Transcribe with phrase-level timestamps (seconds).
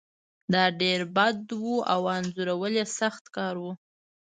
[0.53, 3.65] دا ډیر بد و او انځورول یې سخت کار و